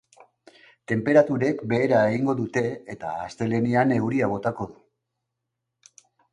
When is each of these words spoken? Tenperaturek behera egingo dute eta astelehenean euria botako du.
Tenperaturek 0.91 1.61
behera 1.73 1.99
egingo 2.15 2.35
dute 2.41 2.65
eta 2.95 3.13
astelehenean 3.27 3.95
euria 4.01 4.33
botako 4.35 4.71
du. 4.73 5.97